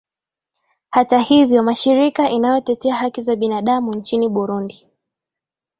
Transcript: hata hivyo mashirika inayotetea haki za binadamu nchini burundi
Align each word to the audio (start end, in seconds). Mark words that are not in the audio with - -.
hata 0.89 1.19
hivyo 1.19 1.63
mashirika 1.63 2.29
inayotetea 2.29 2.95
haki 2.95 3.21
za 3.21 3.35
binadamu 3.35 3.93
nchini 3.95 4.29
burundi 4.29 4.87